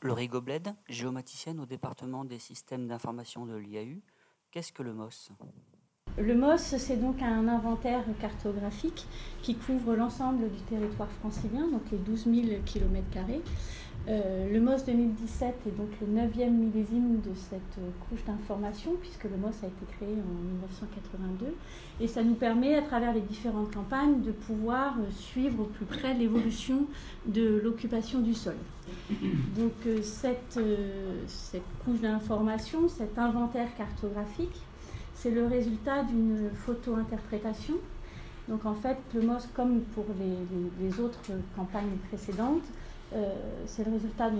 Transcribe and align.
Laurie 0.00 0.28
Gobled, 0.28 0.74
géomaticienne 0.88 1.58
au 1.58 1.66
département 1.66 2.24
des 2.24 2.38
systèmes 2.38 2.86
d'information 2.86 3.46
de 3.46 3.56
l'IAU. 3.56 4.00
Qu'est-ce 4.52 4.72
que 4.72 4.84
le 4.84 4.94
MOS 4.94 5.30
Le 6.20 6.34
MOS, 6.34 6.56
c'est 6.56 7.00
donc 7.00 7.22
un 7.22 7.46
inventaire 7.46 8.02
cartographique 8.20 9.06
qui 9.42 9.54
couvre 9.54 9.94
l'ensemble 9.94 10.50
du 10.50 10.60
territoire 10.68 11.10
francilien, 11.20 11.68
donc 11.70 11.82
les 11.92 11.98
12 11.98 12.24
000 12.24 12.60
km. 12.66 13.06
Euh, 14.08 14.50
le 14.50 14.60
MOS 14.60 14.84
2017 14.86 15.54
est 15.66 15.76
donc 15.76 15.90
le 16.00 16.06
neuvième 16.06 16.56
millésime 16.56 17.20
de 17.20 17.34
cette 17.34 17.60
euh, 17.78 17.90
couche 18.08 18.24
d'information, 18.24 18.96
puisque 19.00 19.24
le 19.24 19.36
MOS 19.36 19.62
a 19.62 19.66
été 19.66 19.84
créé 19.96 20.08
en 20.08 20.42
1982. 20.54 21.54
Et 22.00 22.08
ça 22.08 22.22
nous 22.22 22.34
permet, 22.34 22.74
à 22.74 22.82
travers 22.82 23.12
les 23.12 23.20
différentes 23.20 23.72
campagnes, 23.72 24.22
de 24.22 24.32
pouvoir 24.32 24.94
euh, 24.98 25.10
suivre 25.10 25.60
au 25.60 25.66
plus 25.66 25.84
près 25.84 26.14
l'évolution 26.14 26.86
de 27.26 27.60
l'occupation 27.62 28.20
du 28.20 28.34
sol. 28.34 28.56
Donc 29.56 29.72
cette, 30.02 30.58
cette 31.26 31.62
couche 31.84 32.00
d'information, 32.00 32.88
cet 32.88 33.18
inventaire 33.18 33.68
cartographique, 33.76 34.62
c'est 35.18 35.30
le 35.30 35.46
résultat 35.46 36.02
d'une 36.04 36.50
photo-interprétation. 36.54 37.74
Donc 38.48 38.64
en 38.64 38.74
fait, 38.74 38.96
le 39.14 39.22
MOS, 39.22 39.48
comme 39.54 39.80
pour 39.94 40.06
les 40.18 41.00
autres 41.00 41.20
campagnes 41.54 41.96
précédentes, 42.08 42.64
euh, 43.14 43.34
c'est 43.66 43.84
le 43.86 43.92
résultat 43.92 44.30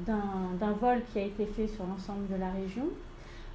d'un 0.00 0.72
vol 0.80 1.02
qui 1.12 1.18
a 1.18 1.22
été 1.22 1.46
fait 1.46 1.66
sur 1.66 1.86
l'ensemble 1.86 2.28
de 2.28 2.36
la 2.36 2.50
région. 2.50 2.88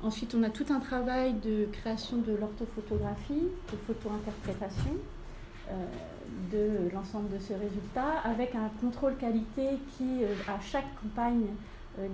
Ensuite, 0.04 0.36
on 0.36 0.44
a 0.44 0.50
tout 0.50 0.66
un 0.70 0.80
travail 0.80 1.34
de 1.34 1.68
création 1.72 2.18
de 2.18 2.36
l'orthophotographie, 2.36 3.48
de 3.72 3.78
photo-interprétation 3.88 4.96
euh, 5.70 5.74
de 6.52 6.94
l'ensemble 6.94 7.30
de 7.34 7.40
ce 7.40 7.54
résultat, 7.54 8.20
avec 8.24 8.56
un 8.56 8.70
contrôle 8.82 9.16
qualité 9.18 9.78
qui, 9.98 10.24
euh, 10.24 10.34
à 10.48 10.60
chaque 10.60 10.88
campagne, 11.02 11.46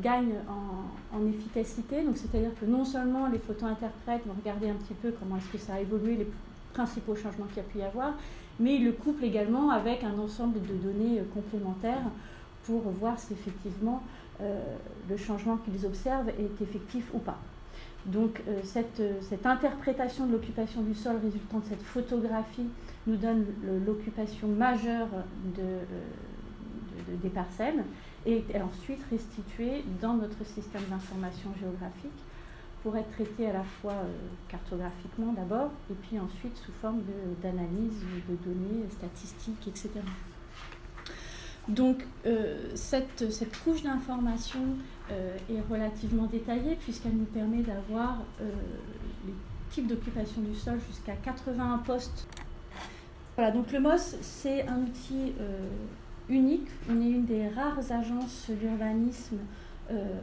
gagne 0.01 0.33
en, 0.47 1.27
efficacité. 1.27 2.03
Donc, 2.03 2.17
c'est-à-dire 2.17 2.51
que 2.59 2.65
non 2.65 2.85
seulement 2.85 3.27
les 3.27 3.37
photo-interprètes 3.37 4.25
vont 4.25 4.33
regarder 4.39 4.69
un 4.69 4.75
petit 4.75 4.93
peu 4.93 5.13
comment 5.19 5.37
est-ce 5.37 5.49
que 5.49 5.57
ça 5.57 5.75
a 5.75 5.79
évolué, 5.79 6.15
les 6.15 6.27
principaux 6.73 7.15
changements 7.15 7.45
qu'il 7.45 7.57
y 7.57 7.59
a 7.59 7.63
pu 7.63 7.77
y 7.79 7.83
avoir, 7.83 8.13
mais 8.59 8.75
ils 8.75 8.85
le 8.85 8.91
couplent 8.91 9.23
également 9.23 9.69
avec 9.69 10.03
un 10.03 10.17
ensemble 10.19 10.59
de 10.61 10.73
données 10.73 11.21
complémentaires 11.33 12.03
pour 12.65 12.81
voir 12.81 13.19
si 13.19 13.33
effectivement 13.33 14.01
euh, 14.41 14.59
le 15.09 15.17
changement 15.17 15.57
qu'ils 15.57 15.85
observent 15.85 16.29
est 16.29 16.61
effectif 16.61 17.05
ou 17.13 17.19
pas. 17.19 17.37
Donc 18.05 18.41
euh, 18.47 18.59
cette, 18.63 19.01
cette, 19.21 19.45
interprétation 19.45 20.25
de 20.25 20.33
l'occupation 20.33 20.81
du 20.81 20.93
sol 20.93 21.17
résultant 21.23 21.59
de 21.59 21.65
cette 21.69 21.81
photographie 21.81 22.67
nous 23.07 23.15
donne 23.15 23.45
l'occupation 23.85 24.47
majeure 24.47 25.07
de, 25.55 25.61
euh, 25.61 27.15
des 27.21 27.29
parcelles 27.29 27.83
et 28.25 28.43
ensuite 28.61 29.01
restituée 29.11 29.83
dans 30.01 30.13
notre 30.13 30.45
système 30.45 30.83
d'information 30.89 31.49
géographique 31.59 32.11
pour 32.83 32.97
être 32.97 33.09
traitée 33.11 33.47
à 33.49 33.53
la 33.53 33.63
fois 33.63 33.95
cartographiquement 34.49 35.33
d'abord 35.33 35.71
et 35.89 35.93
puis 35.93 36.19
ensuite 36.19 36.57
sous 36.57 36.71
forme 36.81 37.01
d'analyse 37.41 38.03
de, 38.29 38.35
données 38.35 38.85
statistiques, 38.91 39.67
etc. 39.67 39.89
Donc 41.69 42.05
euh, 42.25 42.71
cette, 42.75 43.31
cette, 43.31 43.57
couche 43.63 43.83
d'information 43.83 44.59
euh, 45.11 45.37
est 45.49 45.61
relativement 45.71 46.25
détaillée 46.25 46.75
puisqu'elle 46.75 47.15
nous 47.15 47.25
permet 47.25 47.61
d'avoir 47.61 48.17
euh, 48.41 48.49
les 49.25 49.33
types 49.71 49.87
d'occupation 49.87 50.41
du 50.41 50.55
sol 50.55 50.79
jusqu'à 50.89 51.13
81 51.13 51.77
postes. 51.79 52.27
Voilà, 53.37 53.51
donc 53.51 53.71
le 53.71 53.79
MOS, 53.79 54.17
c'est 54.21 54.67
un 54.67 54.81
outil 54.81 55.33
unique. 56.29 56.67
On 56.89 57.01
est 57.01 57.09
une 57.09 57.25
des 57.25 57.47
rares 57.49 57.91
agences 57.91 58.49
d'urbanisme 58.49 59.37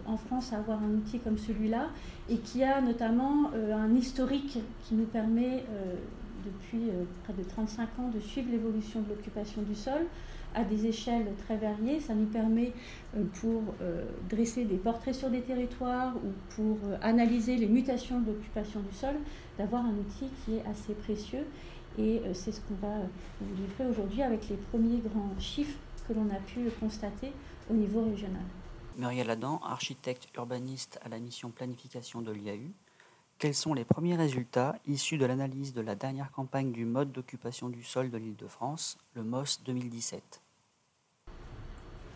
en 0.06 0.17
France 0.17 0.53
à 0.55 0.56
avoir 0.56 0.83
un 0.83 0.91
outil 0.95 1.19
comme 1.19 1.37
celui-là 1.37 1.89
et 2.31 2.39
qui 2.39 2.65
a 2.65 2.81
notamment 2.81 3.51
un 3.53 3.95
historique 3.95 4.59
qui 4.83 4.95
nous 4.95 5.05
permet 5.05 5.65
depuis 6.45 6.91
près 7.25 7.34
de 7.34 7.43
35 7.47 7.83
ans 7.99 8.09
de 8.12 8.21
suivre 8.21 8.50
l'évolution 8.50 9.03
de 9.03 9.10
l'occupation 9.10 9.60
du 9.60 9.75
sol 9.75 10.06
à 10.55 10.65
des 10.65 10.87
échelles 10.87 11.27
très 11.44 11.56
variées. 11.56 12.00
Ça 12.00 12.15
nous 12.15 12.27
permet, 12.27 12.72
euh, 13.16 13.25
pour 13.41 13.62
euh, 13.81 14.05
dresser 14.28 14.65
des 14.65 14.77
portraits 14.77 15.15
sur 15.15 15.31
des 15.31 15.41
territoires 15.41 16.15
ou 16.16 16.33
pour 16.55 16.78
euh, 16.89 16.97
analyser 17.03 17.56
les 17.56 17.66
mutations 17.66 18.21
de 18.21 18.27
l'occupation 18.27 18.81
du 18.81 18.94
sol, 18.94 19.15
d'avoir 19.59 19.84
un 19.84 19.93
outil 19.93 20.27
qui 20.44 20.56
est 20.56 20.65
assez 20.71 20.94
précieux. 20.94 21.47
Et 21.99 22.22
c'est 22.34 22.53
ce 22.53 22.60
qu'on 22.60 22.87
va 22.87 22.94
vous 23.41 23.55
livrer 23.56 23.91
aujourd'hui 23.91 24.22
avec 24.22 24.49
les 24.49 24.56
premiers 24.56 24.99
grands 24.99 25.34
chiffres 25.41 25.77
que 26.06 26.12
l'on 26.12 26.28
a 26.31 26.41
pu 26.41 26.71
constater 26.78 27.33
au 27.71 27.75
niveau 27.75 28.03
régional. 28.03 28.43
Muriel 28.97 29.31
Adam, 29.31 29.61
architecte 29.65 30.28
urbaniste 30.37 30.99
à 31.03 31.09
la 31.09 31.19
mission 31.19 31.50
planification 31.50 32.21
de 32.21 32.33
l'IAU. 32.33 32.72
Quels 33.38 33.55
sont 33.55 33.72
les 33.72 33.84
premiers 33.84 34.16
résultats 34.16 34.77
issus 34.87 35.16
de 35.16 35.25
l'analyse 35.25 35.72
de 35.72 35.81
la 35.81 35.94
dernière 35.94 36.31
campagne 36.31 36.72
du 36.72 36.84
mode 36.84 37.10
d'occupation 37.10 37.71
du 37.71 37.83
sol 37.83 38.10
de 38.10 38.19
l'Île-de-France, 38.19 38.99
le 39.15 39.22
MOS 39.22 39.62
2017 39.65 40.43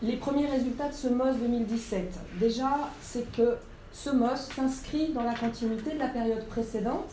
Les 0.03 0.17
premiers 0.17 0.45
résultats 0.45 0.89
de 0.89 0.93
ce 0.93 1.07
MOS 1.07 1.37
2017, 1.39 2.13
déjà, 2.39 2.91
c'est 3.01 3.31
que 3.31 3.57
ce 3.91 4.11
MOS 4.11 4.51
s'inscrit 4.53 5.13
dans 5.13 5.23
la 5.23 5.33
continuité 5.33 5.93
de 5.93 5.99
la 5.99 6.09
période 6.09 6.45
précédente, 6.47 7.09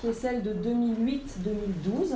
qui 0.00 0.06
est 0.06 0.14
celle 0.14 0.42
de 0.42 0.54
2008-2012. 0.54 2.14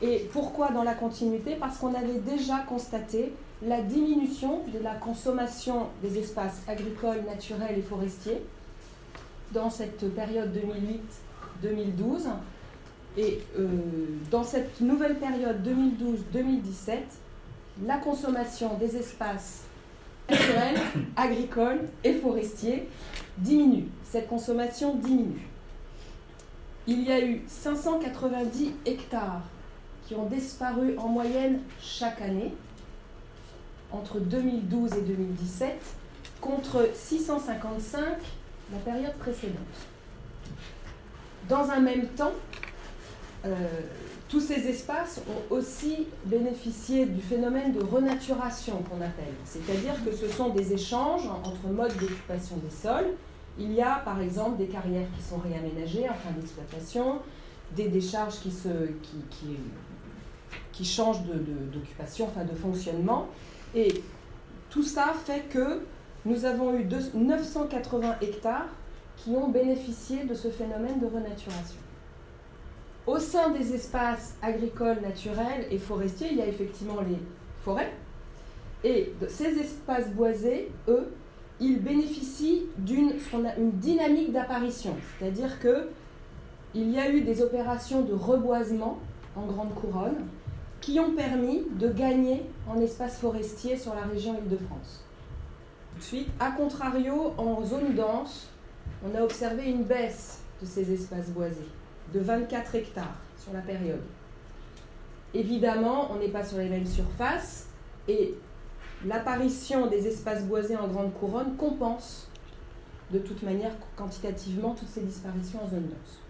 Et 0.00 0.28
pourquoi 0.32 0.70
dans 0.70 0.84
la 0.84 0.94
continuité? 0.94 1.56
Parce 1.56 1.78
qu'on 1.78 1.94
avait 1.94 2.18
déjà 2.18 2.58
constaté 2.58 3.32
la 3.62 3.80
diminution 3.80 4.62
de 4.72 4.78
la 4.78 4.94
consommation 4.94 5.88
des 6.02 6.18
espaces 6.18 6.62
agricoles, 6.68 7.22
naturels 7.26 7.78
et 7.78 7.82
forestiers 7.82 8.40
dans 9.52 9.70
cette 9.70 10.14
période 10.14 10.56
2008-2012. 11.64 12.28
Et 13.16 13.40
euh, 13.58 13.66
dans 14.30 14.44
cette 14.44 14.80
nouvelle 14.80 15.16
période 15.16 15.66
2012-2017, 15.66 16.98
la 17.84 17.96
consommation 17.96 18.74
des 18.74 18.96
espaces 18.96 19.62
naturels, 20.30 20.78
agricoles 21.16 21.88
et 22.04 22.14
forestiers 22.14 22.88
diminue. 23.38 23.88
Cette 24.04 24.28
consommation 24.28 24.94
diminue. 24.94 25.48
Il 26.86 27.02
y 27.02 27.10
a 27.10 27.24
eu 27.24 27.42
590 27.48 28.72
hectares 28.86 29.42
qui 30.08 30.14
ont 30.14 30.24
disparu 30.24 30.96
en 30.96 31.08
moyenne 31.08 31.60
chaque 31.82 32.22
année 32.22 32.54
entre 33.92 34.18
2012 34.18 34.94
et 34.94 35.02
2017 35.02 35.78
contre 36.40 36.88
655 36.94 38.02
la 38.72 38.78
période 38.78 39.12
précédente. 39.14 39.58
Dans 41.46 41.70
un 41.70 41.80
même 41.80 42.06
temps, 42.08 42.32
euh, 43.44 43.54
tous 44.30 44.40
ces 44.40 44.66
espaces 44.68 45.20
ont 45.28 45.54
aussi 45.54 46.06
bénéficié 46.24 47.04
du 47.04 47.20
phénomène 47.20 47.74
de 47.74 47.82
renaturation 47.82 48.82
qu'on 48.88 49.02
appelle. 49.02 49.34
C'est-à-dire 49.44 50.02
que 50.04 50.12
ce 50.12 50.28
sont 50.28 50.48
des 50.48 50.72
échanges 50.72 51.28
entre 51.44 51.66
modes 51.68 51.96
d'occupation 51.98 52.56
des 52.56 52.74
sols. 52.74 53.14
Il 53.58 53.72
y 53.72 53.82
a 53.82 53.96
par 54.06 54.20
exemple 54.22 54.56
des 54.56 54.68
carrières 54.68 55.08
qui 55.16 55.22
sont 55.22 55.38
réaménagées 55.38 56.08
en 56.08 56.14
fin 56.14 56.30
d'exploitation, 56.34 57.20
des 57.76 57.88
décharges 57.88 58.40
qui, 58.40 58.50
se, 58.50 58.68
qui, 59.02 59.18
qui, 59.30 59.56
changent 60.84 61.22
d'occupation, 61.22 62.26
de, 62.26 62.30
enfin 62.30 62.44
de 62.44 62.54
fonctionnement. 62.54 63.28
Et 63.74 64.02
tout 64.70 64.82
ça 64.82 65.12
fait 65.24 65.48
que 65.48 65.80
nous 66.24 66.44
avons 66.44 66.74
eu 66.74 66.86
980 67.14 68.16
hectares 68.20 68.68
qui 69.16 69.30
ont 69.30 69.48
bénéficié 69.48 70.24
de 70.24 70.34
ce 70.34 70.48
phénomène 70.48 71.00
de 71.00 71.06
renaturation. 71.06 71.80
Au 73.06 73.18
sein 73.18 73.50
des 73.50 73.74
espaces 73.74 74.36
agricoles, 74.42 75.00
naturels 75.00 75.66
et 75.70 75.78
forestiers, 75.78 76.28
il 76.30 76.38
y 76.38 76.42
a 76.42 76.46
effectivement 76.46 77.00
les 77.00 77.16
forêts. 77.64 77.92
Et 78.84 79.12
ces 79.28 79.58
espaces 79.58 80.10
boisés, 80.10 80.70
eux, 80.88 81.12
ils 81.60 81.80
bénéficient 81.82 82.66
d'une 82.76 83.14
une 83.56 83.72
dynamique 83.72 84.32
d'apparition. 84.32 84.94
C'est-à-dire 85.18 85.58
que 85.58 85.88
il 86.74 86.90
y 86.90 86.98
a 86.98 87.10
eu 87.10 87.22
des 87.22 87.42
opérations 87.42 88.02
de 88.02 88.12
reboisement 88.12 88.98
en 89.34 89.46
grande 89.46 89.74
couronne 89.74 90.16
qui 90.80 90.98
ont 91.00 91.14
permis 91.14 91.62
de 91.78 91.88
gagner 91.88 92.42
en 92.68 92.80
espace 92.80 93.18
forestier 93.18 93.76
sur 93.76 93.94
la 93.94 94.02
région 94.02 94.38
Île-de-France. 94.38 95.04
Ensuite, 95.96 96.28
a 96.38 96.52
contrario, 96.52 97.34
en 97.36 97.64
zone 97.64 97.94
dense, 97.94 98.48
on 99.04 99.16
a 99.16 99.22
observé 99.22 99.70
une 99.70 99.84
baisse 99.84 100.40
de 100.60 100.66
ces 100.66 100.92
espaces 100.92 101.30
boisés 101.30 101.68
de 102.12 102.20
24 102.20 102.74
hectares 102.74 103.16
sur 103.36 103.52
la 103.52 103.60
période. 103.60 104.02
Évidemment, 105.34 106.10
on 106.12 106.18
n'est 106.18 106.28
pas 106.28 106.44
sur 106.44 106.58
les 106.58 106.68
mêmes 106.68 106.86
surfaces 106.86 107.66
et 108.06 108.34
l'apparition 109.04 109.86
des 109.86 110.06
espaces 110.06 110.44
boisés 110.44 110.76
en 110.76 110.88
grande 110.88 111.12
couronne 111.14 111.56
compense 111.56 112.28
de 113.10 113.18
toute 113.18 113.42
manière 113.42 113.72
quantitativement 113.96 114.74
toutes 114.74 114.88
ces 114.88 115.02
disparitions 115.02 115.62
en 115.64 115.68
zone 115.68 115.86
dense. 115.88 116.20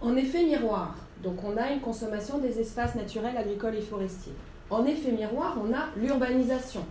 En 0.00 0.16
effet 0.16 0.44
miroir, 0.44 0.96
donc 1.22 1.42
on 1.44 1.56
a 1.56 1.70
une 1.70 1.80
consommation 1.80 2.38
des 2.38 2.60
espaces 2.60 2.94
naturels, 2.94 3.36
agricoles 3.36 3.76
et 3.76 3.80
forestiers. 3.80 4.34
En 4.70 4.84
effet 4.84 5.12
miroir, 5.12 5.58
on 5.62 5.72
a 5.72 5.88
l'urbanisation 5.96 6.84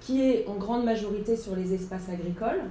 qui 0.00 0.22
est 0.22 0.46
en 0.46 0.54
grande 0.54 0.84
majorité 0.84 1.36
sur 1.36 1.56
les 1.56 1.72
espaces 1.72 2.08
agricoles. 2.10 2.62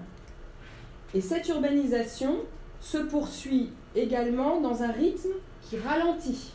Et 1.13 1.21
cette 1.21 1.47
urbanisation 1.49 2.37
se 2.79 2.97
poursuit 2.97 3.71
également 3.95 4.61
dans 4.61 4.83
un 4.83 4.91
rythme 4.91 5.31
qui 5.61 5.77
ralentit. 5.77 6.51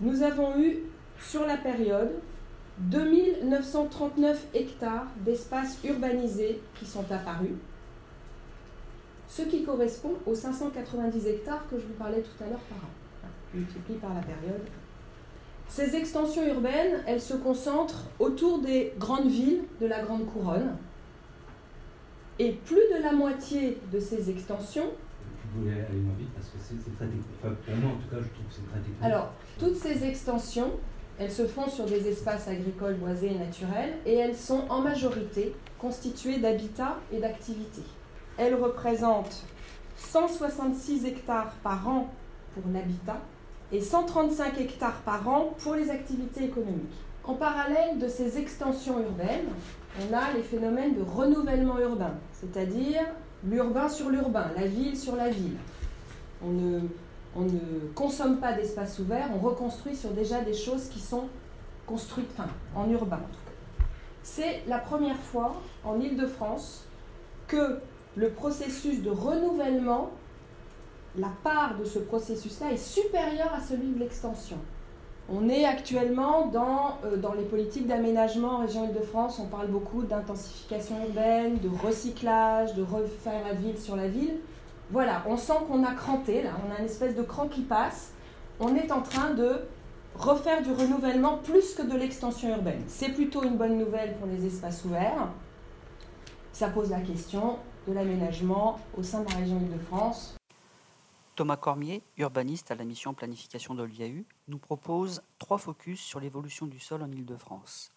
Nous 0.00 0.22
avons 0.22 0.58
eu 0.58 0.78
sur 1.20 1.46
la 1.46 1.56
période 1.56 2.12
2939 2.78 4.46
hectares 4.54 5.06
d'espaces 5.18 5.78
urbanisés 5.84 6.60
qui 6.78 6.86
sont 6.86 7.04
apparus, 7.10 7.54
ce 9.34 9.42
qui 9.42 9.64
correspond 9.64 10.12
aux 10.26 10.34
590 10.34 11.26
hectares 11.26 11.66
que 11.70 11.78
je 11.78 11.86
vous 11.86 11.94
parlais 11.94 12.20
tout 12.20 12.44
à 12.44 12.48
l'heure 12.48 12.60
par 12.60 12.78
an, 12.78 13.30
multiplié 13.54 13.98
par 13.98 14.12
la 14.12 14.20
période. 14.20 14.60
Ces 15.68 15.96
extensions 15.96 16.46
urbaines, 16.46 17.02
elles 17.06 17.20
se 17.20 17.32
concentrent 17.34 18.04
autour 18.18 18.58
des 18.58 18.92
grandes 18.98 19.30
villes 19.30 19.62
de 19.80 19.86
la 19.86 20.02
Grande 20.02 20.26
Couronne, 20.26 20.76
et 22.38 22.52
plus 22.52 22.82
de 22.94 23.02
la 23.02 23.12
moitié 23.12 23.78
de 23.90 23.98
ces 23.98 24.28
extensions. 24.28 24.90
Vous 25.54 25.62
voulez 25.62 25.76
aller 25.76 25.98
moins 25.98 26.14
vite 26.18 26.28
parce 26.34 26.48
que 26.48 26.58
c'est 26.60 26.94
très 26.96 27.06
technique. 27.06 27.24
Enfin, 27.42 27.54
pour 27.64 27.76
moi, 27.76 27.92
en 27.92 27.96
tout 27.96 28.14
cas, 28.14 28.22
je 28.22 28.34
trouve 28.34 28.46
que 28.46 28.52
c'est 28.52 28.68
très 28.68 28.80
technique. 28.80 29.02
Alors, 29.02 29.32
toutes 29.58 29.76
ces 29.76 30.04
extensions, 30.04 30.72
elles 31.18 31.32
se 31.32 31.46
font 31.46 31.68
sur 31.70 31.86
des 31.86 32.06
espaces 32.06 32.48
agricoles, 32.48 32.96
boisés 32.96 33.32
et 33.34 33.38
naturels, 33.38 33.94
et 34.04 34.14
elles 34.14 34.36
sont 34.36 34.64
en 34.68 34.82
majorité 34.82 35.54
constituées 35.78 36.38
d'habitats 36.38 36.98
et 37.10 37.18
d'activités. 37.18 37.82
Elles 38.38 38.54
représentent 38.54 39.44
166 39.96 41.06
hectares 41.06 41.52
par 41.62 41.88
an 41.88 42.12
pour 42.54 42.64
l'habitat 42.72 43.18
et 43.72 43.80
135 43.80 44.58
hectares 44.60 45.00
par 45.04 45.26
an 45.28 45.54
pour 45.58 45.74
les 45.74 45.90
activités 45.90 46.44
économiques. 46.44 46.92
En 47.24 47.34
parallèle 47.34 47.98
de 47.98 48.08
ces 48.08 48.38
extensions 48.38 49.00
urbaines, 49.00 49.48
on 50.00 50.14
a 50.14 50.32
les 50.34 50.42
phénomènes 50.42 50.94
de 50.94 51.02
renouvellement 51.02 51.78
urbain, 51.78 52.14
c'est-à-dire 52.32 53.02
l'urbain 53.44 53.88
sur 53.88 54.10
l'urbain, 54.10 54.50
la 54.56 54.66
ville 54.66 54.96
sur 54.96 55.16
la 55.16 55.28
ville. 55.28 55.56
On 56.44 56.50
ne, 56.50 56.80
on 57.36 57.42
ne 57.42 57.60
consomme 57.94 58.38
pas 58.38 58.52
d'espace 58.52 58.98
ouvert, 58.98 59.28
on 59.34 59.38
reconstruit 59.38 59.94
sur 59.94 60.10
déjà 60.10 60.40
des 60.40 60.54
choses 60.54 60.88
qui 60.88 60.98
sont 60.98 61.28
construites 61.86 62.30
enfin, 62.36 62.48
en 62.74 62.90
urbain. 62.90 63.20
C'est 64.22 64.62
la 64.66 64.78
première 64.78 65.16
fois 65.16 65.60
en 65.84 66.00
Ile-de-France 66.00 66.86
que 67.46 67.80
le 68.16 68.30
processus 68.30 69.02
de 69.02 69.10
renouvellement, 69.10 70.10
la 71.16 71.30
part 71.42 71.76
de 71.78 71.84
ce 71.84 71.98
processus-là 71.98 72.72
est 72.72 72.76
supérieure 72.76 73.52
à 73.54 73.60
celui 73.60 73.88
de 73.88 73.98
l'extension. 73.98 74.58
On 75.28 75.48
est 75.48 75.64
actuellement 75.64 76.46
dans, 76.46 76.98
euh, 77.04 77.16
dans 77.16 77.32
les 77.32 77.44
politiques 77.44 77.86
d'aménagement 77.86 78.56
en 78.56 78.58
région 78.58 78.88
Île-de-France, 78.88 79.38
on 79.38 79.46
parle 79.46 79.68
beaucoup 79.68 80.02
d'intensification 80.02 80.96
urbaine, 81.06 81.58
de 81.58 81.68
recyclage, 81.68 82.74
de 82.74 82.82
refaire 82.82 83.44
la 83.46 83.54
ville 83.54 83.78
sur 83.78 83.96
la 83.96 84.08
ville. 84.08 84.36
Voilà, 84.90 85.22
on 85.26 85.36
sent 85.36 85.54
qu'on 85.68 85.84
a 85.84 85.92
cranté, 85.94 86.42
là, 86.42 86.50
on 86.66 86.74
a 86.74 86.80
une 86.80 86.86
espèce 86.86 87.14
de 87.14 87.22
cran 87.22 87.46
qui 87.46 87.62
passe. 87.62 88.12
On 88.60 88.74
est 88.74 88.90
en 88.90 89.00
train 89.00 89.30
de 89.30 89.60
refaire 90.16 90.62
du 90.62 90.72
renouvellement 90.72 91.38
plus 91.38 91.74
que 91.74 91.82
de 91.82 91.96
l'extension 91.96 92.50
urbaine. 92.50 92.82
C'est 92.88 93.10
plutôt 93.10 93.42
une 93.42 93.56
bonne 93.56 93.78
nouvelle 93.78 94.14
pour 94.16 94.26
les 94.26 94.46
espaces 94.46 94.84
ouverts. 94.84 95.28
Ça 96.52 96.68
pose 96.68 96.90
la 96.90 97.00
question 97.00 97.58
de 97.88 97.92
l'aménagement 97.94 98.78
au 98.96 99.02
sein 99.02 99.22
de 99.22 99.30
la 99.30 99.36
région 99.36 99.58
Île-de-France. 99.58 100.36
Thomas 101.34 101.56
Cormier, 101.56 102.02
urbaniste 102.18 102.70
à 102.70 102.74
la 102.74 102.84
mission 102.84 103.14
planification 103.14 103.74
de 103.74 103.82
l'IAU, 103.82 104.24
nous 104.48 104.58
propose 104.58 105.22
trois 105.38 105.56
focus 105.56 106.00
sur 106.00 106.20
l'évolution 106.20 106.66
du 106.66 106.78
sol 106.78 107.02
en 107.02 107.10
Île-de-France. 107.10 107.90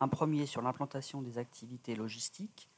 Un 0.00 0.08
premier 0.08 0.46
sur 0.46 0.60
l'implantation 0.60 1.22
des 1.22 1.38
activités 1.38 1.94
logistiques, 1.94 2.68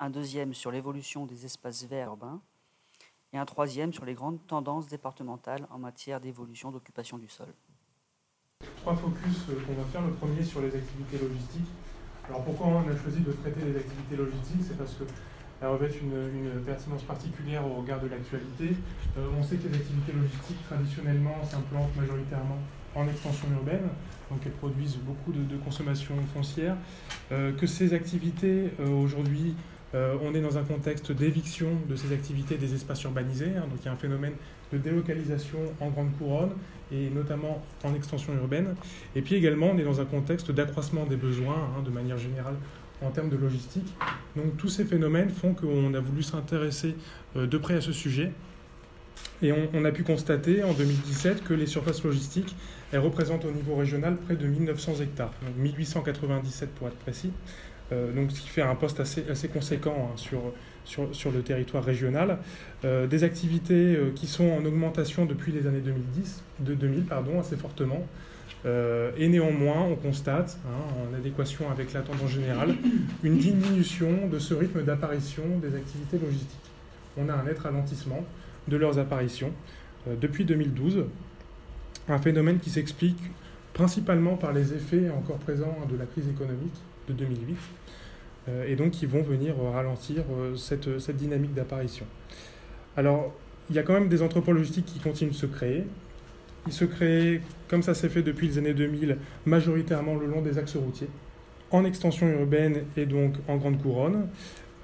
un 0.00 0.08
deuxième 0.08 0.54
sur 0.54 0.70
l'évolution 0.70 1.26
des 1.26 1.44
espaces 1.44 1.84
verts 1.84 2.08
urbains 2.08 2.40
et 3.34 3.38
un 3.38 3.44
troisième 3.44 3.92
sur 3.92 4.06
les 4.06 4.14
grandes 4.14 4.44
tendances 4.46 4.86
départementales 4.86 5.66
en 5.70 5.78
matière 5.78 6.18
d'évolution 6.18 6.70
d'occupation 6.70 7.18
du 7.18 7.28
sol. 7.28 7.52
Trois 8.76 8.96
focus 8.96 9.36
euh, 9.50 9.60
qu'on 9.66 9.74
va 9.74 9.84
faire. 9.84 10.00
Le 10.00 10.14
premier 10.14 10.42
sur 10.42 10.62
les 10.62 10.74
activités 10.74 11.18
logistiques. 11.18 11.68
Alors 12.28 12.44
pourquoi 12.44 12.68
on 12.68 12.80
a 12.80 12.96
choisi 12.96 13.20
de 13.20 13.32
traiter 13.32 13.60
les 13.64 13.76
activités 13.76 14.16
logistiques 14.16 14.62
C'est 14.68 14.78
parce 14.78 14.94
que 14.94 15.04
elles 15.62 15.68
revêtent 15.68 16.00
une, 16.02 16.60
pertinence 16.66 17.02
particulière 17.02 17.64
au 17.64 17.80
regard 17.80 18.00
de 18.00 18.08
l'actualité. 18.08 18.76
Euh, 19.16 19.28
on 19.38 19.42
sait 19.44 19.56
que 19.56 19.68
les 19.68 19.76
activités 19.76 20.12
logistiques, 20.12 20.62
traditionnellement, 20.68 21.36
s'implantent 21.44 21.94
majoritairement 21.96 22.58
en 22.94 23.08
extension 23.08 23.46
urbaine, 23.56 23.88
donc 24.30 24.40
elles 24.44 24.52
produisent 24.52 24.98
beaucoup 24.98 25.32
de, 25.32 25.56
consommation 25.58 26.14
foncière, 26.34 26.76
euh, 27.30 27.52
que 27.52 27.66
ces 27.66 27.94
activités, 27.94 28.72
euh, 28.80 28.88
aujourd'hui, 28.88 29.54
on 29.94 30.34
est 30.34 30.40
dans 30.40 30.56
un 30.58 30.62
contexte 30.64 31.12
d'éviction 31.12 31.68
de 31.88 31.96
ces 31.96 32.12
activités 32.12 32.56
des 32.56 32.74
espaces 32.74 33.02
urbanisés, 33.04 33.52
hein, 33.56 33.66
donc 33.68 33.78
il 33.80 33.86
y 33.86 33.88
a 33.88 33.92
un 33.92 33.96
phénomène 33.96 34.32
de 34.72 34.78
délocalisation 34.78 35.58
en 35.80 35.90
grande 35.90 36.16
couronne 36.18 36.52
et 36.92 37.10
notamment 37.10 37.62
en 37.84 37.94
extension 37.94 38.34
urbaine. 38.34 38.74
Et 39.14 39.22
puis 39.22 39.34
également, 39.34 39.70
on 39.72 39.78
est 39.78 39.84
dans 39.84 40.00
un 40.00 40.04
contexte 40.04 40.50
d'accroissement 40.50 41.04
des 41.06 41.16
besoins 41.16 41.70
hein, 41.76 41.82
de 41.82 41.90
manière 41.90 42.18
générale 42.18 42.54
en 43.02 43.10
termes 43.10 43.30
de 43.30 43.36
logistique. 43.36 43.92
Donc 44.36 44.56
tous 44.56 44.68
ces 44.68 44.84
phénomènes 44.84 45.30
font 45.30 45.54
qu'on 45.54 45.92
a 45.94 46.00
voulu 46.00 46.22
s'intéresser 46.22 46.94
euh, 47.36 47.46
de 47.46 47.58
près 47.58 47.74
à 47.74 47.80
ce 47.80 47.92
sujet. 47.92 48.32
Et 49.42 49.52
on, 49.52 49.84
a 49.84 49.90
pu 49.90 50.04
constater 50.04 50.62
en 50.62 50.72
2017 50.72 51.42
que 51.42 51.52
les 51.52 51.66
surfaces 51.66 52.04
logistiques, 52.04 52.54
elles 52.92 53.00
représentent 53.00 53.44
au 53.44 53.50
niveau 53.50 53.74
régional 53.74 54.16
près 54.16 54.36
de 54.36 54.46
1900 54.46 55.00
hectares, 55.00 55.32
donc 55.42 55.56
1897 55.56 56.70
pour 56.70 56.86
être 56.86 56.96
précis. 56.96 57.32
Euh, 57.90 58.12
donc 58.12 58.30
ce 58.30 58.40
qui 58.40 58.48
fait 58.48 58.62
un 58.62 58.74
poste 58.74 59.00
assez, 59.00 59.48
conséquent 59.48 60.10
hein, 60.10 60.16
sur, 60.16 60.40
sur, 60.84 61.14
sur, 61.14 61.32
le 61.32 61.42
territoire 61.42 61.84
régional. 61.84 62.38
Euh, 62.84 63.06
des 63.06 63.24
activités 63.24 63.98
qui 64.14 64.26
sont 64.26 64.50
en 64.50 64.64
augmentation 64.64 65.26
depuis 65.26 65.52
les 65.52 65.66
années 65.66 65.80
2010, 65.80 66.42
de 66.60 66.74
2000 66.74 67.04
pardon, 67.04 67.40
assez 67.40 67.56
fortement. 67.56 68.06
Euh, 68.64 69.10
et 69.16 69.28
néanmoins, 69.28 69.82
on 69.82 69.96
constate, 69.96 70.58
hein, 70.66 71.10
en 71.10 71.14
adéquation 71.16 71.70
avec 71.70 71.92
la 71.92 72.02
tendance 72.02 72.30
générale, 72.30 72.74
une 73.22 73.38
diminution 73.38 74.28
de 74.28 74.38
ce 74.38 74.54
rythme 74.54 74.82
d'apparition 74.82 75.42
des 75.60 75.74
activités 75.74 76.18
logistiques. 76.18 76.58
On 77.16 77.28
a 77.28 77.34
un 77.34 77.44
net 77.44 77.58
ralentissement 77.58 78.24
de 78.68 78.76
leurs 78.76 78.98
apparitions 78.98 79.52
euh, 80.06 80.14
depuis 80.20 80.44
2012, 80.44 81.04
un 82.08 82.18
phénomène 82.18 82.58
qui 82.58 82.70
s'explique 82.70 83.20
principalement 83.74 84.36
par 84.36 84.52
les 84.52 84.74
effets 84.74 85.10
encore 85.10 85.38
présents 85.38 85.78
de 85.90 85.96
la 85.96 86.04
crise 86.04 86.28
économique 86.28 86.74
de 87.08 87.12
2008, 87.12 87.56
euh, 88.48 88.64
et 88.66 88.76
donc 88.76 88.92
qui 88.92 89.06
vont 89.06 89.22
venir 89.22 89.54
ralentir 89.72 90.24
cette, 90.56 90.98
cette 90.98 91.16
dynamique 91.16 91.54
d'apparition. 91.54 92.06
Alors, 92.96 93.32
il 93.70 93.76
y 93.76 93.78
a 93.78 93.82
quand 93.82 93.94
même 93.94 94.08
des 94.08 94.22
entrepôts 94.22 94.52
logistiques 94.52 94.86
qui 94.86 94.98
continuent 94.98 95.30
de 95.30 95.36
se 95.36 95.46
créer, 95.46 95.84
il 96.66 96.72
se 96.72 96.84
crée, 96.84 97.40
comme 97.68 97.82
ça 97.82 97.94
s'est 97.94 98.08
fait 98.08 98.22
depuis 98.22 98.48
les 98.48 98.58
années 98.58 98.74
2000, 98.74 99.18
majoritairement 99.46 100.14
le 100.14 100.26
long 100.26 100.42
des 100.42 100.58
axes 100.58 100.76
routiers, 100.76 101.08
en 101.70 101.84
extension 101.84 102.28
urbaine 102.28 102.84
et 102.96 103.06
donc 103.06 103.34
en 103.48 103.56
grande 103.56 103.80
couronne. 103.82 104.28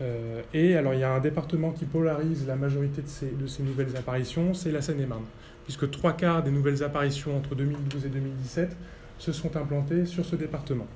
Euh, 0.01 0.43
et 0.55 0.77
alors 0.77 0.95
il 0.95 1.01
y 1.01 1.05
a 1.05 1.13
un 1.13 1.21
département 1.21 1.73
qui 1.73 1.85
polarise 1.85 2.47
la 2.47 2.57
majorité 2.57 3.03
de 3.03 3.09
ces, 3.09 3.31
de 3.31 3.47
ces 3.47 3.63
nouvelles 3.63 3.97
apparitions, 3.97 4.55
c'est 4.55 4.71
la 4.71 4.81
Seine-et-Marne, 4.81 5.25
puisque 5.65 5.91
trois 5.91 6.13
quarts 6.13 6.43
des 6.43 6.51
nouvelles 6.51 6.83
apparitions 6.83 7.37
entre 7.37 7.55
2012 7.55 8.07
et 8.07 8.09
2017 8.09 8.77
se 9.19 9.33
sont 9.33 9.57
implantées 9.57 10.07
sur 10.07 10.25
ce 10.25 10.37
département. 10.37 10.87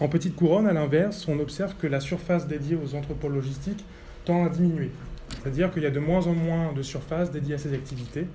En 0.00 0.08
petite 0.08 0.34
couronne, 0.34 0.66
à 0.66 0.72
l'inverse, 0.72 1.26
on 1.28 1.38
observe 1.38 1.74
que 1.76 1.86
la 1.86 2.00
surface 2.00 2.48
dédiée 2.48 2.76
aux 2.76 2.96
entrepôts 2.96 3.28
logistiques 3.28 3.84
tend 4.24 4.44
à 4.44 4.48
diminuer. 4.48 4.90
C'est-à-dire 5.30 5.72
qu'il 5.72 5.82
y 5.82 5.86
a 5.86 5.90
de 5.90 6.00
moins 6.00 6.26
en 6.26 6.34
moins 6.34 6.72
de 6.72 6.82
surfaces 6.82 7.30
dédiées 7.30 7.54
à 7.54 7.58
ces 7.58 7.72
activités, 7.74 8.26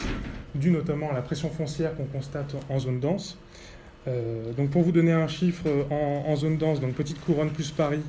dû 0.56 0.72
notamment 0.72 1.12
à 1.12 1.14
la 1.14 1.22
pression 1.22 1.50
foncière 1.50 1.96
qu'on 1.96 2.06
constate 2.06 2.56
en 2.70 2.80
zone 2.80 3.00
dense. 3.00 3.38
Euh, 4.08 4.54
donc 4.54 4.70
pour 4.70 4.84
vous 4.84 4.94
donner 4.94 5.12
un 5.12 5.28
chiffre 5.28 5.68
en, 5.90 6.36
zone 6.38 6.58
dense, 6.58 6.80
donc 6.80 6.94
petite 6.94 7.20
couronne 7.20 7.50
plus 7.50 7.72
Paris, 7.72 8.02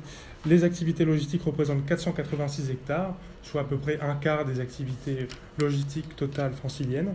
les 0.45 0.63
activités 0.63 1.03
logistiques 1.03 1.43
représentent 1.43 1.85
486 1.85 2.71
hectares, 2.71 3.15
soit 3.43 3.61
à 3.61 3.63
peu 3.65 3.77
près 3.77 3.99
un 3.99 4.15
quart 4.15 4.45
des 4.45 4.59
activités 4.59 5.27
logistiques 5.59 6.15
totales 6.15 6.53
franciliennes. 6.53 7.13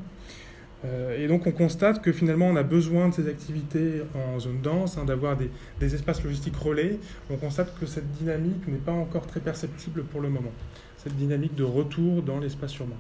Euh, 0.84 1.18
et 1.18 1.26
donc 1.26 1.46
on 1.46 1.52
constate 1.52 2.02
que 2.02 2.12
finalement 2.12 2.46
on 2.46 2.56
a 2.56 2.62
besoin 2.62 3.08
de 3.08 3.14
ces 3.14 3.28
activités 3.28 4.02
en 4.14 4.38
zone 4.38 4.60
dense, 4.62 4.98
hein, 4.98 5.04
d'avoir 5.04 5.36
des, 5.36 5.94
espaces 5.94 6.22
logistiques 6.22 6.56
relais. 6.56 6.98
On 7.30 7.36
constate 7.36 7.78
que 7.78 7.86
cette 7.86 8.10
dynamique 8.12 8.66
n'est 8.68 8.76
pas 8.78 8.92
encore 8.92 9.26
très 9.26 9.40
perceptible 9.40 10.04
pour 10.04 10.20
le 10.20 10.28
moment 10.28 10.52
cette 10.98 11.16
dynamique 11.16 11.54
de 11.54 11.62
retour 11.62 12.22
dans 12.22 12.40
l'espace 12.40 12.76
urbain. 12.78 12.96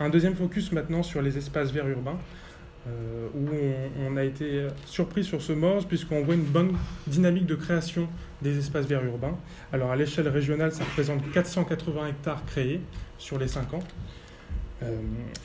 Un 0.00 0.08
deuxième 0.08 0.34
focus 0.34 0.72
maintenant 0.72 1.02
sur 1.02 1.20
les 1.20 1.36
espaces 1.36 1.70
verts 1.72 1.88
urbains, 1.88 2.16
euh, 2.86 3.28
où 3.34 3.46
on, 4.08 4.16
a 4.16 4.24
été 4.24 4.66
surpris 4.86 5.24
sur 5.24 5.42
ce 5.42 5.52
mode 5.52 5.86
puisqu'on 5.86 6.22
voit 6.22 6.36
une 6.36 6.44
bonne 6.44 6.74
dynamique 7.06 7.44
de 7.44 7.54
création 7.54 8.08
des 8.40 8.56
espaces 8.56 8.86
verts 8.86 9.04
urbains. 9.04 9.36
Alors 9.72 9.90
à 9.90 9.96
l'échelle 9.96 10.28
régionale, 10.28 10.72
ça 10.72 10.84
représente 10.84 11.30
480 11.32 12.06
hectares 12.06 12.44
créés 12.46 12.80
sur 13.18 13.38
les 13.38 13.48
5 13.48 13.74
ans. 13.74 13.82
Euh, 14.82 14.96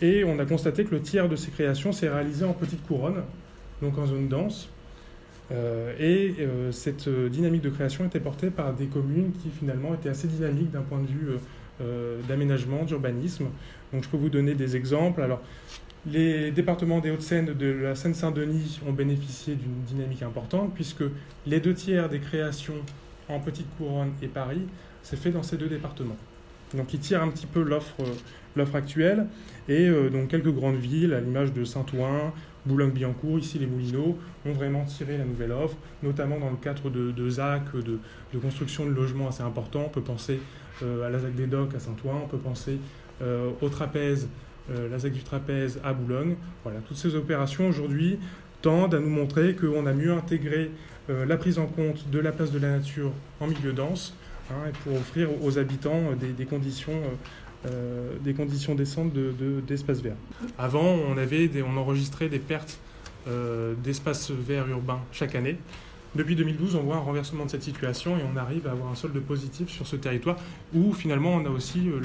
et 0.02 0.24
on 0.24 0.38
a 0.40 0.46
constaté 0.46 0.86
que 0.86 0.92
le 0.92 1.02
tiers 1.02 1.28
de 1.28 1.36
ces 1.36 1.52
créations 1.52 1.92
s'est 1.92 2.10
réalisé 2.10 2.46
en 2.46 2.54
petite 2.54 2.86
couronne, 2.86 3.24
donc 3.82 3.98
en 3.98 4.06
zone 4.06 4.28
dense. 4.28 4.70
et 6.00 6.36
cette 6.72 7.08
dynamique 7.10 7.62
de 7.62 7.70
création 7.70 8.06
était 8.06 8.20
portée 8.20 8.50
par 8.50 8.74
des 8.74 8.88
communes 8.88 9.34
qui 9.34 9.50
finalement 9.50 9.94
étaient 9.94 10.10
assez 10.10 10.28
dynamiques 10.28 10.72
d'un 10.72 10.82
point 10.82 11.00
de 11.00 11.06
vue 11.06 11.38
d'aménagement, 12.28 12.86
d'urbanisme. 12.86 13.46
Donc 13.92 14.04
je 14.04 14.10
peux 14.10 14.18
vous 14.18 14.30
donner 14.30 14.56
des 14.56 14.76
exemples. 14.76 15.22
Alors, 15.22 15.42
les 16.06 16.52
départements 16.52 17.00
des 17.00 17.12
Hauts-de-Seine 17.12 17.54
de 17.54 17.68
la 17.68 17.96
Seine-Saint-Denis 17.96 18.82
ont 18.88 18.92
bénéficié 18.92 19.56
d'une 19.56 19.84
dynamique 19.84 20.22
importante 20.22 20.74
puisque 20.74 21.04
les 21.46 21.60
deux 21.60 21.74
tiers 21.74 22.10
des 22.10 22.20
créations 22.20 22.82
en 23.30 23.40
Petite 23.40 23.68
Couronne 23.78 24.12
et 24.22 24.28
Paris 24.28 24.64
s'est 25.02 25.16
fait 25.16 25.32
dans 25.32 25.44
ces 25.44 25.58
deux 25.58 25.70
départements. 25.70 26.18
Donc 26.74 26.94
ils 26.94 27.00
tirent 27.00 27.22
un 27.22 27.30
petit 27.30 27.46
peu 27.46 27.62
l'offre, 27.62 28.04
l'offre 28.56 28.76
actuelle 28.76 29.28
et 29.70 29.88
euh, 29.88 30.10
donc 30.10 30.30
quelques 30.30 30.52
grandes 30.52 30.76
villes 30.76 31.14
à 31.14 31.22
l'image 31.22 31.54
de 31.54 31.64
Saint-Ouen, 31.64 32.34
Boulogne-Billancourt, 32.66 33.40
ici 33.40 33.60
les 33.60 33.68
Moulineaux, 33.68 34.18
ont 34.46 34.52
vraiment 34.52 34.86
tiré 34.86 35.18
la 35.18 35.26
nouvelle 35.26 35.52
offre, 35.52 35.78
notamment 36.02 36.40
dans 36.40 36.50
le 36.50 36.58
cadre 36.58 36.90
de, 36.90 37.12
de 37.12 37.30
ZAC, 37.30 37.76
de, 37.76 38.00
construction 38.40 38.86
de 38.86 38.92
logements 38.92 39.28
assez 39.30 39.44
importants. 39.44 39.84
On 39.86 39.90
peut 39.90 40.02
penser 40.02 40.40
euh, 40.82 41.06
à 41.06 41.10
la 41.10 41.20
ZAC 41.20 41.36
des 41.36 41.48
Docks 41.48 41.76
à 41.76 41.80
Saint-Ouen, 41.80 42.22
on 42.24 42.28
peut 42.28 42.38
penser 42.38 42.78
euh, 43.22 43.50
au 43.62 43.70
Trapèze, 43.70 44.28
la 44.70 44.98
ZAC 44.98 45.12
du 45.12 45.24
Trapèze 45.24 45.82
à 45.84 45.92
Boulogne. 45.92 46.36
Voilà, 46.64 46.80
toutes 46.88 46.96
ces 46.96 47.16
opérations 47.16 47.68
aujourd'hui 47.68 48.18
tendent 48.62 48.96
à 48.96 49.00
nous 49.00 49.10
montrer 49.10 49.58
qu'on 49.58 49.86
a 49.86 49.92
mieux 49.92 50.14
intégré 50.14 50.72
la 51.10 51.36
prise 51.36 51.60
en 51.60 51.66
compte 51.66 52.10
de 52.10 52.20
la 52.20 52.32
place 52.32 52.50
de 52.50 52.60
la 52.60 52.70
nature 52.70 53.12
en 53.42 53.48
milieu 53.48 53.74
dense 53.74 54.16
hein, 54.54 54.70
et 54.70 54.72
pour 54.84 54.96
offrir 54.96 55.30
aux 55.44 55.58
habitants 55.58 56.02
des, 56.38 56.46
conditions 56.46 57.02
euh, 57.66 58.18
des 58.22 58.34
conditions 58.34 58.76
décentes 58.76 59.14
d'espaces 59.14 60.00
de, 60.00 60.10
verts. 60.10 60.18
Avant, 60.58 60.84
on, 61.10 61.18
avait 61.18 61.50
on 61.66 61.78
enregistrait 61.78 62.28
des 62.28 62.40
pertes 62.40 62.78
euh, 63.30 63.74
d'espaces 63.82 64.32
verts 64.32 64.68
urbains 64.68 65.00
chaque 65.14 65.36
année. 65.36 65.58
Depuis 66.14 66.36
2012, 66.36 66.76
on 66.76 66.82
voit 66.82 66.98
un 66.98 67.00
renversement 67.00 67.46
de 67.46 67.50
cette 67.50 67.64
situation 67.64 68.18
et 68.18 68.22
on 68.32 68.36
arrive 68.38 68.68
à 68.68 68.72
avoir 68.72 68.92
un 68.92 68.96
solde 68.96 69.18
positif 69.22 69.70
sur 69.70 69.88
ce 69.88 69.96
territoire 69.96 70.36
où 70.74 70.92
finalement 70.92 71.34
on 71.34 71.46
a 71.46 71.50
aussi 71.50 71.90
euh, 71.90 72.02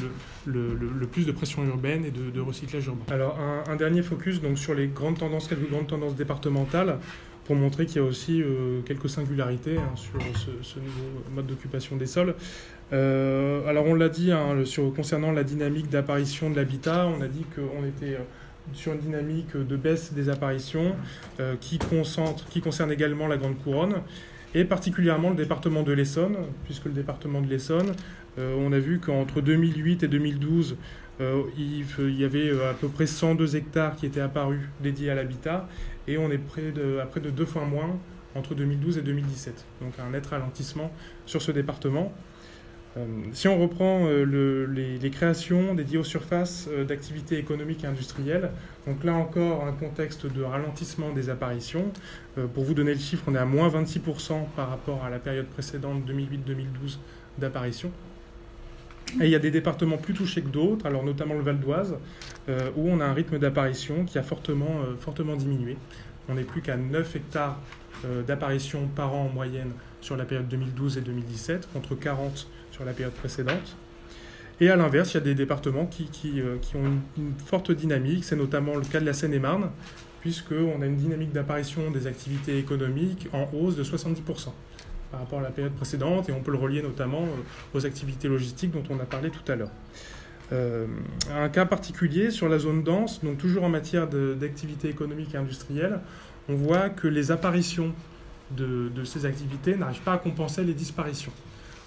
le, 0.47 1.07
plus 1.09 1.26
de 1.26 1.33
pression 1.33 1.64
urbaine 1.64 2.05
et 2.05 2.12
de, 2.12 2.40
recyclage 2.40 2.87
urbain. 2.87 3.05
Alors 3.12 3.37
un, 3.69 3.76
dernier 3.76 4.02
focus 4.02 4.40
donc, 4.40 4.59
sur 4.59 4.75
les 4.75 4.87
grandes 4.87 5.19
tendances, 5.19 5.49
quelques 5.49 5.69
grandes 5.69 5.88
tendances 5.88 6.14
départementales 6.14 7.00
pour 7.49 7.57
montrer 7.57 7.87
qu'il 7.87 7.97
y 7.97 8.05
a 8.05 8.07
aussi 8.07 8.45
quelques 8.85 9.09
singularités 9.09 9.78
hein, 9.78 9.97
sur 9.97 10.21
ce, 10.62 10.78
nouveau 10.78 11.25
mode 11.35 11.47
d'occupation 11.47 11.97
des 11.97 12.05
sols. 12.05 12.35
Euh, 12.93 13.67
alors 13.67 13.87
on 13.87 13.95
l'a 13.95 14.11
dit 14.11 14.33
hein, 14.33 14.64
sur, 14.64 14.93
concernant 14.95 15.33
la 15.33 15.45
dynamique 15.45 15.88
d'apparition 15.88 16.50
de 16.50 16.57
l'habitat, 16.57 17.07
on 17.07 17.23
a 17.23 17.26
dit 17.26 17.47
qu'on 17.55 17.87
était 17.87 18.17
euh, 18.17 18.25
sur 18.75 18.93
une 18.93 18.99
dynamique 18.99 19.57
de 19.57 19.76
baisse 19.76 20.12
des 20.12 20.28
apparitions 20.28 20.95
euh, 21.40 21.55
qui, 21.59 21.78
concentre, 21.78 22.45
qui 22.50 22.61
concerne 22.61 22.93
également 22.93 23.28
la 23.28 23.38
Grande 23.38 23.59
Couronne 23.59 24.02
et 24.55 24.64
particulièrement 24.64 25.31
le 25.31 25.37
département 25.37 25.83
de 25.83 25.93
l'Essonne, 25.93 26.37
puisque 26.64 26.85
le 26.85 26.93
département 26.93 27.40
de 27.40 27.49
l'Essonne, 27.49 27.93
on 28.38 28.73
a 28.73 28.78
vu 28.78 29.00
qu'entre 29.00 29.40
2008 29.40 30.05
et 30.05 30.09
2012, 30.09 30.76
il, 31.20 31.84
y 32.18 32.25
avait 32.25 32.50
à 32.50 32.75
peu 32.75 32.88
près 32.88 33.06
102 33.06 33.56
hectares 33.56 33.96
qui 33.96 34.06
étaient 34.06 34.20
apparus 34.20 34.60
dédiés 34.80 35.10
à 35.10 35.14
l'habitat 35.14 35.68
et 36.06 36.16
on 36.18 36.30
est 36.30 36.38
près 36.38 36.70
de, 36.70 36.98
à 36.98 37.06
près 37.06 37.20
de 37.20 37.30
deux 37.30 37.46
fois 37.46 37.64
moins 37.64 37.98
entre 38.34 38.54
2012 38.54 38.98
et 38.98 39.02
2017. 39.02 39.64
Donc 39.82 39.92
un 39.98 40.10
net 40.10 40.26
ralentissement 40.26 40.92
sur 41.26 41.42
ce 41.42 41.52
département. 41.52 42.12
Euh, 42.96 43.04
si 43.32 43.48
on 43.48 43.58
reprend 43.60 44.06
euh, 44.06 44.66
les, 44.66 45.10
créations 45.10 45.75
dédiées 45.75 45.98
aux 45.98 46.04
surfaces 46.04 46.68
euh, 46.70 46.84
d'activités 46.84 47.38
économiques 47.38 47.84
et 47.84 47.87
industrielles, 47.87 48.50
donc 48.87 49.04
là 49.04 49.14
encore 49.14 49.64
un 49.64 49.72
contexte 49.72 50.26
de 50.26 50.42
ralentissement 50.42 51.12
des 51.12 51.28
apparitions. 51.30 51.92
pour 52.54 52.64
vous 52.64 52.75
donner 52.75 52.94
le 52.94 53.00
chiffre, 53.00 53.25
on 53.26 53.34
est 53.34 53.38
à 53.38 53.44
moins 53.44 53.68
26% 53.68 54.46
par 54.56 54.70
rapport 54.70 55.04
à 55.04 55.10
la 55.10 55.18
période 55.18 55.46
précédente 55.46 56.02
2008-2012 56.08 56.98
d'apparition. 57.38 57.90
Et 59.21 59.25
il 59.25 59.31
y 59.31 59.35
a 59.35 59.38
des 59.38 59.50
départements 59.50 59.97
plus 59.97 60.15
touchés 60.15 60.43
que 60.43 60.49
d'autres, 60.49 60.87
alors 60.87 61.05
notamment 61.05 61.35
le 61.35 61.43
Val 61.43 61.59
d'Oise, 61.59 61.97
où 62.49 62.88
on 62.88 63.00
a 63.00 63.07
un 63.07 63.15
rythme 63.15 63.38
d'apparition 63.38 64.05
qui 64.05 64.19
a 64.19 64.23
fortement, 64.23 64.83
fortement 64.99 65.35
diminué. 65.35 65.77
On 66.29 66.35
n'est 66.35 66.43
plus 66.43 66.61
qu'à 66.61 66.77
9 66.77 67.17
hectares 67.17 67.59
d'apparition 68.27 68.87
par 68.95 69.15
an 69.15 69.25
en 69.25 69.29
moyenne 69.29 69.73
sur 70.00 70.17
la 70.17 70.25
période 70.25 70.49
2012 70.49 70.99
et 70.99 71.00
2017, 71.00 71.69
contre 71.73 71.95
40 71.95 72.49
la 72.85 72.93
période 72.93 73.15
précédente. 73.15 73.77
Et 74.61 74.71
à 74.71 74.77
l'inverse, 74.77 75.12
il 75.12 75.15
y 75.15 75.19
a 75.19 75.25
des 75.25 75.35
départements 75.35 75.87
qui, 75.87 76.07
qui, 76.07 76.41
euh, 76.41 76.57
qui 76.61 76.77
ont 76.77 76.85
une, 77.17 77.33
forte 77.45 77.71
dynamique. 77.71 78.25
C'est 78.25 78.37
notamment 78.37 78.75
le 78.75 78.83
cas 78.83 79.00
de 79.00 79.07
la 79.07 79.12
Seine-et-Marne, 79.12 79.71
puisqu'on 80.21 80.83
a 80.83 80.87
une 80.87 80.97
dynamique 80.97 81.33
d'apparition 81.33 81.91
des 81.91 82.07
activités 82.07 82.59
économiques 82.59 83.29
en 83.33 83.49
hausse 83.55 83.77
de 83.77 83.85
70% 83.85 84.49
par 85.11 85.21
rapport 85.21 85.38
à 85.41 85.43
la 85.43 85.50
période 85.50 85.73
précédente, 85.73 86.29
et 86.29 86.33
on 86.33 86.41
peut 86.41 86.50
le 86.50 86.59
relier 86.59 86.83
notamment 86.83 87.23
euh, 87.23 87.79
aux 87.79 87.87
activités 87.87 88.29
logistiques 88.29 88.73
dont 88.73 88.83
on 88.91 89.00
a 89.00 89.05
parlé 89.05 89.31
tout 89.31 89.50
à 89.50 89.57
l'heure. 89.57 89.71
Euh, 90.53 90.87
un 91.35 91.49
cas 91.49 91.67
particulier 91.67 92.31
sur 92.31 92.49
la 92.49 92.59
zone 92.59 92.83
dense, 92.83 93.23
donc 93.23 93.38
toujours 93.38 93.65
en 93.65 93.69
matière 93.69 94.07
d'activités 94.09 94.88
économiques 94.88 95.35
et 95.35 95.38
industrielles, 95.38 96.00
on 96.49 96.55
voit 96.55 96.88
que 96.88 97.07
les 97.07 97.31
apparitions 97.31 97.93
de, 98.50 98.91
ces 99.05 99.27
activités 99.27 99.77
n'arrivent 99.77 100.00
pas 100.00 100.15
à 100.15 100.19
compenser 100.19 100.65
les 100.65 100.73
disparitions. 100.73 101.33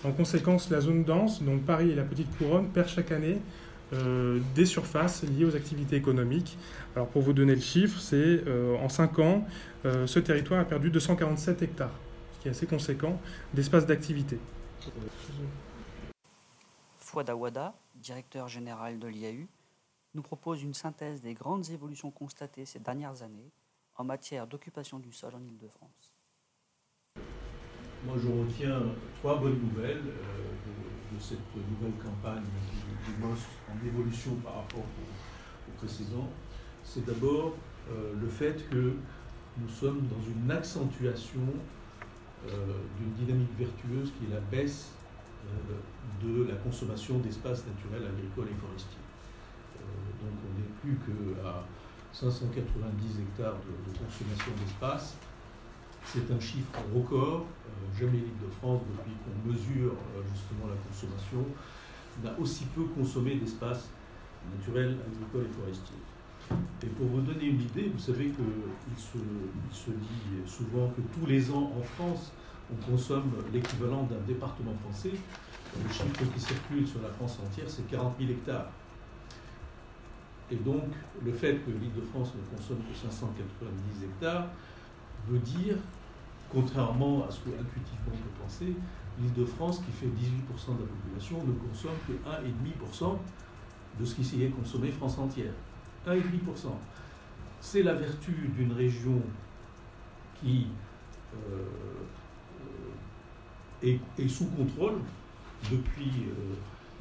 En 0.04 0.12
conséquence, 0.12 0.70
la 0.70 0.82
zone 0.82 1.04
dense, 1.04 1.42
donc 1.42 1.63
Paris 1.63 1.90
et 1.90 1.96
la 1.96 2.04
Petite 2.04 2.36
Couronne, 2.38 2.68
perd 2.68 2.88
chaque 2.88 3.12
année 3.12 3.38
euh, 3.94 4.40
des 4.56 4.66
surfaces 4.66 5.24
liées 5.24 5.46
aux 5.46 5.56
activités 5.56 5.96
économiques. 5.96 6.58
Alors 6.96 7.08
pour 7.08 7.24
vous 7.24 7.34
donner 7.34 7.56
le 7.56 7.62
chiffre, 7.62 8.00
c'est 8.00 8.44
en 8.82 8.90
5 8.90 9.20
ans, 9.20 9.48
ce 9.84 10.20
territoire 10.20 10.60
a 10.60 10.66
perdu 10.66 10.92
247 10.92 11.63
hectares, 11.63 11.96
qui 12.41 12.48
est 12.48 12.51
assez 12.51 12.65
conséquent, 12.65 13.19
d'espace 13.53 13.86
d'activité. 13.86 14.39
Fouad 16.98 17.29
Awada, 17.29 17.75
directeur 17.95 18.48
général 18.48 18.98
de 18.98 19.07
l'IAU, 19.07 19.48
nous 20.15 20.21
propose 20.24 20.63
une 20.63 20.74
synthèse 20.74 21.21
des 21.21 21.36
grandes 21.36 21.69
évolutions 21.69 22.10
constatées 22.10 22.65
ces 22.65 22.79
dernières 22.79 23.21
années 23.21 23.51
en 23.95 24.03
matière 24.03 24.48
d'occupation 24.48 24.98
du 24.98 25.13
sol 25.13 25.36
en 25.36 25.43
Ile-de-France. 25.43 26.13
Moi, 28.05 28.15
je 28.17 28.27
retiens 28.27 28.81
trois 29.19 29.38
bonnes 29.38 29.60
nouvelles 29.60 30.01
euh, 30.07 31.15
de, 31.15 31.19
cette 31.19 31.38
nouvelle 31.55 31.93
campagne 32.03 32.41
du, 33.05 33.24
MOS 33.24 33.38
en 33.69 33.86
évolution 33.86 34.36
par 34.38 34.55
rapport 34.55 34.79
au, 34.79 35.71
précédent. 35.77 36.27
C'est 36.83 37.05
d'abord 37.05 37.53
euh, 37.89 38.13
le 38.19 38.27
fait 38.27 38.67
que 38.69 38.95
nous 39.57 39.69
sommes 39.69 40.07
dans 40.07 40.21
une 40.21 40.50
accentuation 40.50 41.41
d'une 42.48 43.13
dynamique 43.13 43.51
vertueuse 43.57 44.12
qui 44.17 44.25
est 44.25 44.33
la 44.33 44.39
baisse 44.39 44.89
de 46.24 46.43
la 46.43 46.55
consommation 46.55 47.19
d'espaces 47.19 47.63
naturels, 47.67 48.07
agricoles 48.07 48.50
et 48.50 48.60
forestiers. 48.60 49.05
donc 50.21 50.33
on 50.45 50.60
n'est 50.60 50.74
plus 50.81 50.98
qu'à 51.05 51.63
590 52.13 53.19
hectares 53.21 53.57
de 53.57 53.98
consommation 53.98 54.51
d'espace 54.63 55.15
c'est 56.05 56.31
un 56.31 56.39
chiffre 56.39 56.71
record. 56.93 57.45
Euh, 57.45 58.00
jamais 58.00 58.17
l'Île-de-France, 58.17 58.81
depuis 58.91 59.13
qu'on 59.24 59.50
mesure 59.50 59.93
euh, 59.93 60.21
justement 60.33 60.67
la 60.67 60.75
consommation, 60.88 61.45
n'a 62.24 62.38
aussi 62.39 62.65
peu 62.75 62.83
consommé 62.83 63.36
d'espace 63.36 63.89
naturel, 64.57 64.98
agricole 65.07 65.45
et 65.45 65.53
forestier. 65.53 65.95
Et 66.84 66.88
pour 66.88 67.08
vous 67.08 67.22
donner 67.22 67.46
une 67.46 67.62
idée, 67.62 67.91
vous 67.93 68.00
savez 68.00 68.25
qu'il 68.29 68.98
se, 68.98 69.17
dit 69.91 70.50
souvent 70.50 70.88
que 70.89 71.01
tous 71.13 71.25
les 71.27 71.51
ans 71.51 71.72
en 71.77 71.81
France, 71.81 72.31
on 72.72 72.91
consomme 72.91 73.31
l'équivalent 73.53 74.03
d'un 74.03 74.20
département 74.27 74.74
français. 74.84 75.12
Le 75.12 75.89
chiffre 75.91 76.34
qui 76.34 76.39
circule 76.39 76.88
sur 76.88 77.01
la 77.01 77.10
France 77.10 77.39
entière, 77.46 77.70
c'est 77.70 77.88
40 77.88 78.15
000 78.20 78.31
hectares. 78.31 78.70
Et 80.50 80.55
donc, 80.55 80.84
le 81.24 81.31
fait 81.31 81.60
que 81.65 81.72
l'Île-de-France 81.72 82.34
ne 82.36 82.58
consomme 82.58 82.79
que 82.79 82.96
590 82.96 84.03
hectares 84.03 84.48
veut 85.29 85.39
dire 85.39 85.77
contrairement 86.51 87.25
à 87.25 87.31
ce 87.31 87.39
que 87.39 87.50
intuitivement 87.50 88.12
on 88.12 88.17
peut 88.17 88.43
penser, 88.43 88.75
l'Île-de-France, 89.20 89.81
qui 89.86 89.91
fait 89.91 90.08
18% 90.08 90.75
de 90.75 90.81
la 90.81 90.88
population, 90.88 91.38
ne 91.46 91.53
consomme 91.53 91.96
que 92.08 92.13
1,5% 92.13 93.17
de 94.00 94.05
ce 94.05 94.15
qui 94.15 94.24
s'y 94.24 94.43
est 94.43 94.50
consommé 94.50 94.91
France 94.91 95.17
entière. 95.17 95.53
1,5%. 96.08 96.67
C'est 97.60 97.84
la 97.84 97.93
vertu 97.93 98.31
d'une 98.55 98.74
région 98.74 99.22
qui 100.41 100.67
euh, 101.36 101.65
est, 103.84 104.27
sous 104.27 104.46
contrôle 104.48 105.00
depuis 105.72 106.12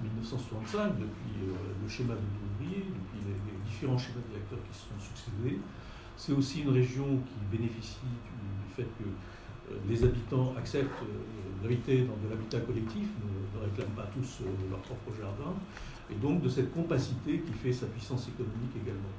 1965, 0.02 0.78
euh, 0.78 0.88
depuis 0.88 1.48
euh, 1.48 1.54
le 1.82 1.88
schéma 1.88 2.14
de 2.14 2.20
l'ouvrier, 2.20 2.84
depuis 2.84 3.20
les, 3.26 3.70
différents 3.70 3.98
schémas 3.98 4.20
directeurs 4.28 4.58
qui 4.70 4.76
se 4.76 4.84
sont 4.84 5.00
succédés. 5.00 5.58
C'est 6.16 6.32
aussi 6.32 6.62
une 6.62 6.70
région 6.70 7.06
qui 7.06 7.56
bénéficie 7.56 7.96
du 8.02 8.74
fait 8.74 8.88
que 8.98 9.04
euh, 9.04 9.49
les 9.88 10.04
habitants 10.04 10.54
acceptent 10.56 11.02
euh, 11.02 11.62
d'habiter 11.62 12.02
dans 12.02 12.16
de 12.24 12.30
l'habitat 12.30 12.60
collectif, 12.60 13.06
ne, 13.22 13.60
réclament 13.60 13.94
pas 13.96 14.08
tous 14.14 14.40
euh, 14.42 14.70
leur 14.70 14.80
propre 14.80 15.12
jardin, 15.18 15.54
et 16.10 16.14
donc 16.14 16.42
de 16.42 16.48
cette 16.48 16.72
compacité 16.72 17.40
qui 17.40 17.52
fait 17.52 17.72
sa 17.72 17.86
puissance 17.86 18.28
économique 18.28 18.74
également. 18.82 19.14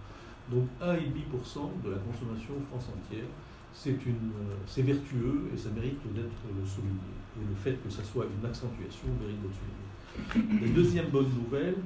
Donc 0.50 0.68
1,5% 0.82 1.84
de 1.84 1.92
la 1.92 1.98
consommation 1.98 2.54
France 2.70 2.90
entière 2.90 3.28
c'est 3.74 4.82
vertueux 4.82 5.50
et 5.54 5.58
ça 5.58 5.70
mérite 5.70 6.02
d'être 6.14 6.68
souligné. 6.68 7.00
Et 7.38 7.48
le 7.48 7.56
fait 7.56 7.82
que 7.82 7.90
ça 7.90 8.04
soit 8.04 8.26
une 8.26 8.46
accentuation 8.46 9.08
mérite 9.22 9.40
d'être 9.42 10.44
souligné. 10.44 10.62
La 10.68 10.74
deuxième 10.76 11.08
bonne 11.08 11.30
nouvelle, 11.34 11.78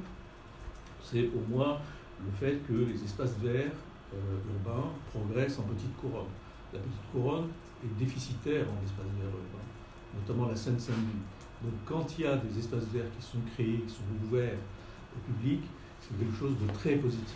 c'est 1.04 1.28
au 1.28 1.54
moins 1.54 1.78
le 2.26 2.32
fait 2.40 2.58
que 2.68 2.74
les 2.74 3.04
espaces 3.04 3.38
verts 3.38 3.72
urbains 4.12 4.90
progressent 5.12 5.60
en 5.60 5.64
petite 5.64 5.96
couronne. 5.98 6.26
La 6.74 6.80
petite 6.80 7.12
couronne 7.12 7.48
est 7.84 8.00
déficitaire 8.00 8.66
en 8.70 8.84
espaces 8.84 9.12
verts 9.18 9.28
urbains, 9.28 10.20
notamment 10.20 10.50
la 10.50 10.56
Seine-Saint-Denis. 10.56 11.24
Donc 11.64 11.74
quand 11.86 12.06
il 12.18 12.26
y 12.26 12.28
a 12.28 12.38
des 12.38 12.60
espaces 12.60 12.86
verts 12.94 13.10
qui 13.18 13.26
sont 13.26 13.40
créés, 13.54 13.84
qui 13.88 13.94
sont 13.94 14.04
ouverts 14.28 14.58
au 15.16 15.32
public, 15.32 15.62
c'est 16.02 16.18
quelque 16.18 16.38
chose 16.38 16.54
de 16.62 16.72
très 16.74 16.96
positif. 16.96 17.36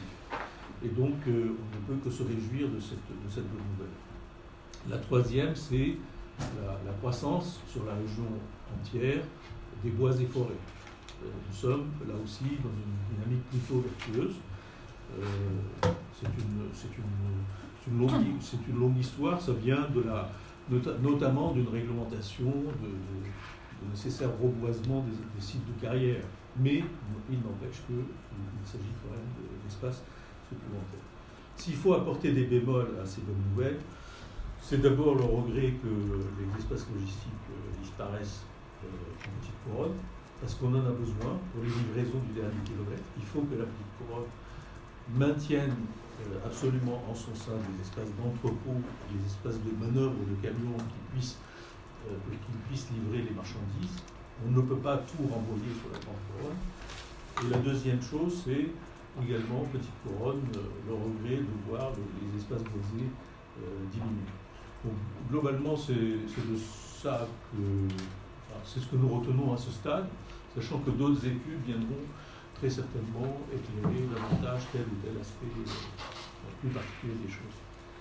Et 0.83 0.89
donc 0.89 1.15
euh, 1.27 1.55
on 1.57 1.93
ne 1.93 1.97
peut 1.97 2.09
que 2.09 2.13
se 2.13 2.23
réjouir 2.23 2.69
de 2.69 2.79
cette, 2.79 2.99
bonne 3.09 3.65
nouvelle. 3.73 3.95
La 4.89 4.97
troisième, 4.97 5.55
c'est 5.55 5.97
la, 6.39 6.93
croissance 6.99 7.59
sur 7.67 7.85
la 7.85 7.93
région 7.93 8.27
entière 8.77 9.23
des 9.83 9.89
bois 9.91 10.11
et 10.19 10.25
forêts. 10.25 10.53
Euh, 11.23 11.27
nous 11.47 11.55
sommes 11.55 11.89
là 12.07 12.13
aussi 12.23 12.43
dans 12.63 12.69
une 12.69 13.15
dynamique 13.15 13.43
plutôt 13.49 13.81
vertueuse. 13.81 14.35
Euh, 15.19 15.89
c'est 16.13 16.27
une, 16.27 16.69
une, 17.91 17.99
longue, 17.99 18.11
une 18.69 18.79
longue 18.79 18.97
histoire, 18.97 19.39
ça 19.39 19.53
vient 19.53 19.87
de 19.93 20.01
la, 20.01 20.29
notamment 21.01 21.51
d'une 21.51 21.67
réglementation 21.67 22.45
de, 22.45 23.89
nécessaire 23.89 24.29
reboisement 24.41 25.05
des, 25.05 25.41
sites 25.41 25.65
de 25.65 25.81
carrière. 25.81 26.21
Mais 26.59 26.83
il 27.29 27.37
n'empêche 27.37 27.81
qu'il 27.87 28.03
s'agit 28.65 28.91
quand 29.01 29.11
même 29.11 29.63
d'espaces 29.63 30.03
supplémentaires. 30.47 31.07
S'il 31.55 31.75
faut 31.75 31.93
apporter 31.93 32.31
des 32.31 32.45
bémols 32.45 32.97
à 33.01 33.05
ces 33.05 33.21
bonnes 33.21 33.41
nouvelles, 33.51 33.79
c'est 34.61 34.81
d'abord 34.81 35.15
le 35.15 35.23
regret 35.23 35.73
que 35.81 35.87
les 35.87 36.59
espaces 36.59 36.87
logistiques 36.93 37.47
euh, 37.49 37.81
disparaissent 37.81 38.43
euh, 38.83 38.87
en 38.87 39.39
petite 39.39 39.55
couronne, 39.65 39.95
parce 40.41 40.55
qu'on 40.55 40.73
en 40.73 40.85
a 40.85 40.91
besoin 40.91 41.39
pour 41.51 41.63
les 41.63 41.69
livraisons 41.69 42.19
du 42.27 42.33
dernier 42.39 42.59
kilomètre. 42.65 43.03
Il 43.17 43.23
faut 43.23 43.41
que 43.41 43.55
la 43.55 43.65
petite 43.65 43.91
couronne 43.97 44.27
maintienne 45.15 45.75
absolument 46.45 47.01
en 47.09 47.15
son 47.15 47.33
sein 47.35 47.57
des 47.57 47.81
espaces 47.81 48.09
d'entrepôt, 48.17 48.79
des 49.11 49.25
espaces 49.25 49.59
de 49.63 49.71
manœuvre 49.79 50.19
de 50.27 50.35
camions 50.41 50.77
qui 50.77 50.99
puissent, 51.11 51.37
euh, 52.07 52.15
qui 52.31 52.51
puissent 52.67 52.87
livrer 52.91 53.23
les 53.23 53.35
marchandises. 53.35 53.97
On 54.45 54.51
ne 54.51 54.61
peut 54.61 54.77
pas 54.77 54.97
tout 54.97 55.23
renvoyer 55.23 55.71
sur 55.79 55.91
la 55.91 55.99
grande 55.99 56.21
couronne. 56.27 56.59
Et 57.43 57.49
la 57.51 57.59
deuxième 57.59 58.01
chose, 58.01 58.43
c'est 58.45 58.67
également, 59.21 59.65
petite 59.71 59.95
couronne, 60.03 60.43
euh, 60.55 60.63
le 60.87 60.93
regret 60.93 61.37
de 61.43 61.55
voir 61.69 61.91
les 61.95 62.39
espaces 62.39 62.63
boisés 62.63 63.09
diminuer. 63.91 64.31
Donc, 64.85 64.93
globalement, 65.29 65.75
c'est 65.75 65.93
de 65.93 66.55
ça 66.55 67.27
que. 67.51 67.93
c'est 68.63 68.79
ce 68.79 68.87
que 68.87 68.95
nous 68.95 69.09
retenons 69.09 69.53
à 69.53 69.57
ce 69.57 69.69
stade, 69.69 70.07
sachant 70.55 70.79
que 70.79 70.91
d'autres 70.91 71.25
études 71.25 71.61
viendront 71.65 72.05
très 72.59 72.69
certainement 72.69 73.47
éclairer 73.53 74.05
davantage 74.11 74.67
tel 74.73 74.81
ou 74.81 74.95
tel 75.01 75.17
aspect 75.21 75.47
plus 76.59 76.69
particulier 76.69 77.15
des 77.15 77.29
choses. 77.29 77.68